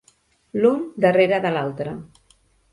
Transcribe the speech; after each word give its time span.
L'un 0.63 0.79
darrere 1.05 1.41
de 1.45 1.53
l'altre. 1.59 1.95